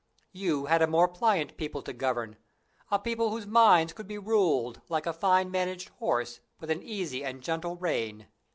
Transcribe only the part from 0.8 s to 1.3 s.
a more